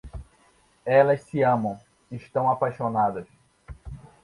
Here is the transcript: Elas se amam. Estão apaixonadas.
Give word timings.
Elas 0.83 1.21
se 1.21 1.43
amam. 1.43 1.79
Estão 2.11 2.49
apaixonadas. 2.49 3.27